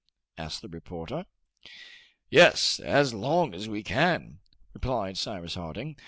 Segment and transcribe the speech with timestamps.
[0.35, 1.27] asked the reporter.
[2.31, 4.39] "Yes, as long as we can,"
[4.73, 5.95] replied Cyrus Harding.